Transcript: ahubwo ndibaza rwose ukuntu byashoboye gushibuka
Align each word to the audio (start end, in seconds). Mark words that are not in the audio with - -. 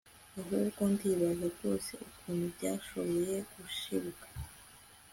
ahubwo 0.39 0.81
ndibaza 0.93 1.45
rwose 1.55 1.91
ukuntu 2.07 2.45
byashoboye 2.55 3.35
gushibuka 3.51 4.25